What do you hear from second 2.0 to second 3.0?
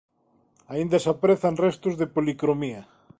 policromía.